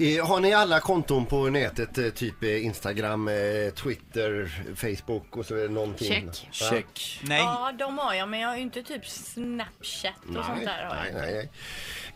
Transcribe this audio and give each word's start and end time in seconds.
Eh, 0.00 0.26
Har 0.26 0.40
ni 0.40 0.52
alla 0.52 0.80
konton 0.80 1.26
på 1.26 1.50
nätet, 1.50 1.98
eh, 1.98 2.08
typ 2.10 2.42
eh, 2.42 2.64
Instagram, 2.64 3.28
eh, 3.28 3.34
Twitter, 3.74 4.62
Facebook 4.76 5.36
och 5.36 5.46
så 5.46 5.54
är 5.56 5.62
det 5.62 5.68
någonting? 5.68 6.08
Check. 6.08 6.48
Ja. 6.60 6.70
Check. 6.70 7.20
Nej. 7.24 7.38
Ja, 7.38 7.72
de 7.78 7.98
har 7.98 8.14
jag, 8.14 8.28
men 8.28 8.40
jag 8.40 8.48
har 8.48 8.56
ju 8.56 8.62
inte 8.62 8.82
typ 8.82 9.06
Snapchat 9.06 10.12
och 10.28 10.44
sånt 10.44 10.64
där. 10.64 10.84
Har 10.84 10.94
nej, 10.96 11.12
jag. 11.12 11.20
nej, 11.22 11.34
nej. 11.34 11.50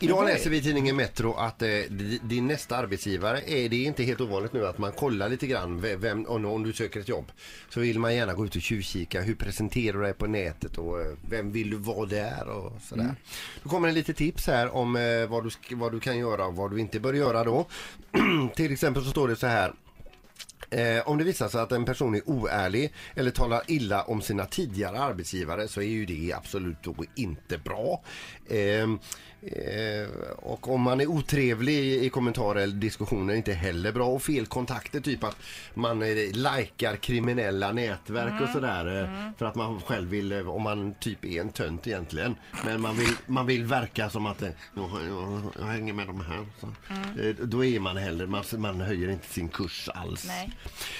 Idag 0.00 0.24
läser 0.24 0.50
vi 0.50 0.56
i 0.56 0.62
tidningen 0.62 0.96
Metro 0.96 1.34
att 1.34 1.62
eh, 1.62 1.68
di- 1.68 2.20
din 2.22 2.46
nästa 2.46 2.76
arbetsgivare, 2.76 3.40
är 3.46 3.68
det 3.68 3.76
är 3.76 3.86
inte 3.86 4.02
helt 4.02 4.20
ovanligt 4.20 4.52
nu 4.52 4.66
att 4.66 4.78
man 4.78 4.92
kollar 4.92 5.28
lite 5.28 5.46
grann 5.46 5.80
ve- 5.80 5.96
vem, 5.96 6.26
om, 6.26 6.44
om 6.44 6.62
du 6.62 6.72
söker 6.72 7.00
ett 7.00 7.08
jobb. 7.08 7.32
Så 7.68 7.80
vill 7.80 7.98
man 7.98 8.14
gärna 8.14 8.34
gå 8.34 8.44
ut 8.46 8.56
och 8.56 8.62
tjuvkika, 8.62 9.20
hur 9.22 9.34
presenterar 9.34 9.96
du 9.96 10.02
dig 10.02 10.12
på 10.12 10.26
nätet 10.26 10.78
och 10.78 11.00
eh, 11.00 11.06
vem 11.30 11.52
vill 11.52 11.70
du 11.70 11.76
vara 11.76 12.06
där 12.06 12.48
och 12.48 12.72
sådär. 12.88 13.02
Mm. 13.02 13.16
Då 13.62 13.68
kommer 13.68 13.88
det 13.88 13.94
lite 13.94 14.14
tips 14.14 14.46
här 14.46 14.74
om 14.76 14.96
eh, 14.96 15.26
vad, 15.26 15.44
du, 15.44 15.48
sk- 15.48 15.74
vad 15.78 15.92
du 15.92 16.00
kan 16.00 16.18
göra 16.18 16.46
och 16.46 16.56
vad 16.56 16.70
du 16.70 16.80
inte 16.80 17.00
bör 17.00 17.12
göra 17.14 17.44
då. 17.44 17.66
Till 18.56 18.72
exempel 18.72 19.04
så 19.04 19.10
står 19.10 19.28
det 19.28 19.36
så 19.36 19.46
här. 19.46 19.72
Eh, 20.70 21.08
om 21.08 21.18
det 21.18 21.24
visar 21.24 21.48
sig 21.48 21.60
att 21.60 21.72
en 21.72 21.84
person 21.84 22.14
är 22.14 22.22
oärlig 22.28 22.92
eller 23.14 23.30
talar 23.30 23.62
illa 23.66 24.02
om 24.02 24.22
sina 24.22 24.44
tidigare 24.46 25.00
arbetsgivare 25.00 25.68
så 25.68 25.80
är 25.80 25.86
ju 25.86 26.06
det 26.06 26.32
absolut 26.32 26.82
då 26.82 26.94
inte 27.14 27.58
bra. 27.58 28.02
Eh, 28.50 28.82
eh, 29.42 30.08
och 30.36 30.68
om 30.74 30.80
man 30.82 31.00
är 31.00 31.06
otrevlig 31.06 31.78
i 32.04 32.08
kommentarer 32.10 32.60
eller 32.60 32.74
diskussioner 32.74 33.32
är 33.32 33.36
inte 33.36 33.52
heller 33.52 33.92
bra. 33.92 34.06
Och 34.06 34.22
fel 34.22 34.46
kontakter, 34.46 35.00
typ 35.00 35.24
att 35.24 35.36
man 35.74 36.02
eh, 36.02 36.08
likar 36.32 36.96
kriminella 36.96 37.72
nätverk 37.72 38.42
och 38.42 38.48
sådär. 38.48 39.02
Eh, 39.02 39.30
För 39.38 39.46
att 39.46 39.54
man 39.54 39.80
själv 39.80 40.08
vill, 40.08 40.32
eh, 40.32 40.48
om 40.48 40.62
man 40.62 40.94
typ 41.00 41.24
är 41.24 41.40
en 41.40 41.48
tönt 41.48 41.86
egentligen. 41.86 42.36
Men 42.64 42.80
man 42.80 42.96
vill, 42.96 43.12
man 43.26 43.46
vill 43.46 43.64
verka 43.64 44.10
som 44.10 44.26
att 44.26 44.40
jag, 44.40 44.52
jag, 44.74 45.42
jag 45.58 45.66
hänger 45.66 45.92
med 45.92 46.06
de 46.06 46.20
här. 46.20 46.46
Så. 46.60 46.66
Eh, 47.22 47.34
då 47.42 47.64
är 47.64 47.80
man 47.80 47.96
heller, 47.96 48.26
man, 48.26 48.44
man 48.56 48.80
höjer 48.80 49.10
inte 49.10 49.26
sin 49.26 49.48
kurs 49.48 49.88
alls. 49.94 50.24
Nej. 50.26 50.52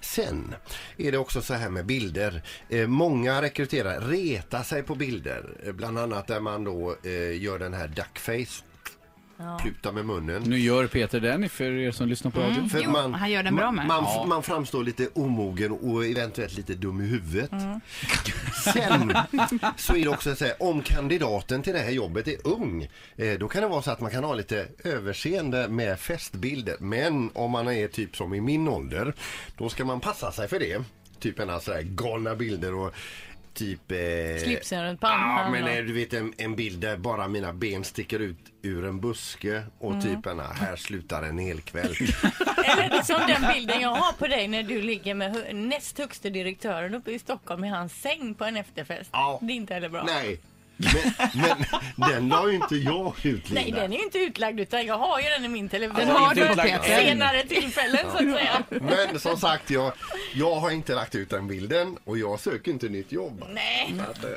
Sen 0.00 0.54
är 0.96 1.12
det 1.12 1.18
också 1.18 1.42
så 1.42 1.54
här 1.54 1.70
med 1.70 1.86
bilder. 1.86 2.42
Eh, 2.68 2.86
många 2.86 3.42
rekryterare 3.42 3.98
retar 4.00 4.62
sig 4.62 4.82
på 4.82 4.94
bilder. 4.94 5.44
Eh, 5.66 5.72
bland 5.72 5.98
annat 5.98 6.26
där 6.26 6.40
man 6.40 6.64
då 6.64 6.96
eh, 7.02 7.42
gör 7.42 7.58
den 7.58 7.74
här 7.74 7.88
duckface. 7.88 8.64
Pluta 9.60 9.92
med 9.92 10.04
munnen. 10.06 10.42
Nu 10.42 10.58
gör 10.58 10.86
Peter 10.86 11.20
den 11.20 11.48
för 11.48 11.64
er 11.64 11.90
som 11.90 12.08
lyssnar 12.08 12.30
på 12.30 12.40
radio. 12.40 12.68
För 12.68 12.80
Jo, 12.84 12.96
han 12.96 13.30
gör 13.30 13.42
den 13.42 13.56
bra 13.56 13.70
med. 13.72 13.86
Man, 13.86 14.04
Ja. 14.04 14.24
man 14.28 14.42
framstår 14.42 14.84
lite 14.84 15.08
omogen 15.14 15.72
och 15.72 16.06
eventuellt 16.06 16.56
lite 16.56 16.74
dum 16.74 17.00
i 17.00 17.04
huvudet. 17.06 17.52
Mm. 17.52 17.80
Sen 18.74 19.12
så 19.76 19.96
är 19.96 20.02
det 20.02 20.08
också 20.08 20.36
så 20.36 20.44
här, 20.44 20.54
om 20.62 20.82
kandidaten 20.82 21.62
till 21.62 21.72
det 21.72 21.78
här 21.78 21.90
jobbet 21.90 22.28
är 22.28 22.36
ung, 22.46 22.88
eh, 23.16 23.38
då 23.38 23.48
kan 23.48 23.62
det 23.62 23.68
vara 23.68 23.82
så 23.82 23.90
att 23.90 24.00
man 24.00 24.10
kan 24.10 24.24
ha 24.24 24.34
lite 24.34 24.66
överseende 24.84 25.68
med 25.68 26.00
festbilder. 26.00 26.76
Men 26.80 27.30
om 27.34 27.50
man 27.50 27.68
är 27.68 27.88
typ 27.88 28.16
som 28.16 28.34
i 28.34 28.40
min 28.40 28.68
ålder, 28.68 29.14
då 29.56 29.68
ska 29.68 29.84
man 29.84 30.00
passa 30.00 30.32
sig 30.32 30.48
för 30.48 30.58
det. 30.58 30.82
Typ 31.20 31.38
en 31.38 31.60
sån 31.60 31.74
här 31.74 31.82
galna 31.82 32.34
bilder 32.34 32.74
och 32.74 32.94
typ... 33.54 33.92
Eh, 33.92 33.98
Slipsen 34.44 34.84
runt 34.84 35.00
pannan. 35.00 35.44
Ja, 35.44 35.50
men 35.50 35.62
och- 35.62 35.68
eh, 35.70 35.84
du 35.84 35.92
vet 35.92 36.12
en, 36.12 36.32
en 36.36 36.56
bild 36.56 36.80
där 36.80 36.96
bara 36.96 37.28
mina 37.28 37.52
ben 37.52 37.84
sticker 37.84 38.18
ut 38.18 38.38
ur 38.62 38.84
en 38.84 39.00
buske 39.00 39.62
och 39.78 39.92
Mm. 39.92 40.02
typ 40.02 40.26
en 40.26 40.40
här 40.40 40.76
slutar 40.76 41.22
en 41.22 41.38
helkväll. 41.38 41.94
Eller 42.64 43.02
som 43.02 43.20
den 43.28 43.52
bilden 43.54 43.80
jag 43.80 43.94
har 43.94 44.12
på 44.12 44.26
dig 44.26 44.48
när 44.48 44.62
du 44.62 44.82
ligger 44.82 45.14
med 45.14 45.54
näst 45.56 45.98
högste 45.98 46.30
direktören 46.30 46.94
uppe 46.94 47.10
i 47.12 47.18
Stockholm 47.18 47.64
i 47.64 47.68
hans 47.68 47.92
säng 48.00 48.34
på 48.34 48.44
en 48.44 48.56
efterfest. 48.56 49.10
Ja. 49.12 49.38
Det 49.42 49.52
är 49.52 49.56
inte 49.56 49.74
heller 49.74 49.88
bra. 49.88 50.02
Nej, 50.06 50.40
men, 51.34 51.64
men 51.96 52.10
den 52.10 52.28
la 52.28 52.48
ju 52.50 52.56
inte 52.56 52.76
jag 52.76 53.14
ut 53.22 53.50
Nej, 53.50 53.64
Linda. 53.64 53.80
den 53.80 53.92
är 53.92 53.96
ju 53.96 54.02
inte 54.04 54.18
utlagd 54.18 54.60
utan 54.60 54.86
jag 54.86 54.98
har 54.98 55.20
ju 55.20 55.28
den 55.28 55.44
i 55.44 55.48
min 55.48 55.68
telefon. 55.68 55.96
Den 55.96 56.08
har 56.08 56.34
du 56.34 56.40
utlagd 56.50 56.70
än. 56.74 56.82
senare 56.82 57.42
tillfällen 57.46 58.06
så 58.12 58.16
att 58.16 58.38
säga. 58.38 58.62
Men 58.68 59.20
som 59.20 59.36
sagt, 59.36 59.70
jag, 59.70 59.92
jag 60.34 60.54
har 60.54 60.70
inte 60.70 60.94
lagt 60.94 61.14
ut 61.14 61.30
den 61.30 61.46
bilden 61.48 61.96
och 62.04 62.18
jag 62.18 62.40
söker 62.40 62.72
inte 62.72 62.88
nytt 62.88 63.12
jobb. 63.12 63.44
Nej, 63.54 63.94
att, 64.10 64.24
eh, 64.24 64.30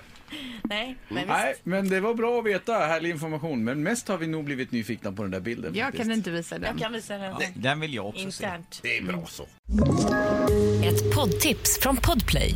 nej, 0.63 0.95
men 1.09 1.27
Nej, 1.27 1.49
visst. 1.53 1.65
men 1.65 1.89
det 1.89 1.99
var 1.99 2.13
bra 2.13 2.39
att 2.39 2.45
veta. 2.45 2.73
Härlig 2.73 3.09
information. 3.09 3.63
Men 3.63 3.83
mest 3.83 4.07
har 4.07 4.17
vi 4.17 4.27
nog 4.27 4.43
blivit 4.43 4.71
nyfikna 4.71 5.11
på 5.11 5.21
den 5.21 5.31
där 5.31 5.39
bilden. 5.39 5.75
Jag 5.75 5.85
faktiskt. 5.85 6.03
kan 6.03 6.11
inte 6.11 6.31
visa 6.31 6.57
den. 6.59 6.69
Jag 6.71 6.79
kan 6.79 6.93
visa 6.93 7.17
den 7.17 7.35
sen. 7.39 7.51
Den 7.55 7.79
vill 7.79 7.93
jag 7.93 8.05
också 8.07 8.31
se. 8.31 8.45
Internt. 8.45 8.79
det 8.83 8.97
är 8.97 9.01
bra 9.03 9.25
så. 9.27 9.43
Ett 10.85 11.15
poddtips 11.15 11.79
från 11.79 11.97
Podplay. 11.97 12.55